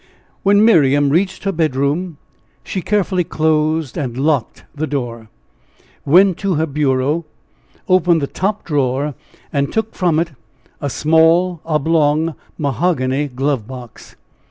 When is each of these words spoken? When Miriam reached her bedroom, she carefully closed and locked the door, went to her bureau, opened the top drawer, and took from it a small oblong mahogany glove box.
When 0.41 0.65
Miriam 0.65 1.11
reached 1.11 1.43
her 1.43 1.51
bedroom, 1.51 2.17
she 2.63 2.81
carefully 2.81 3.23
closed 3.23 3.97
and 3.99 4.17
locked 4.17 4.63
the 4.73 4.87
door, 4.87 5.29
went 6.05 6.39
to 6.39 6.55
her 6.55 6.65
bureau, 6.65 7.25
opened 7.87 8.19
the 8.19 8.25
top 8.25 8.63
drawer, 8.65 9.13
and 9.53 9.71
took 9.71 9.93
from 9.93 10.17
it 10.17 10.31
a 10.81 10.89
small 10.89 11.61
oblong 11.67 12.33
mahogany 12.57 13.27
glove 13.27 13.67
box. 13.67 14.15